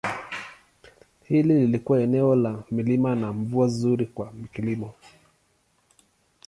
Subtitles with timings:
[1.23, 4.93] Hili lilikuwa eneo la milima na mvua nzuri kwa kilimo.